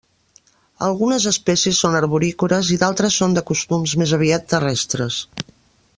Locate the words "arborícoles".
1.99-2.73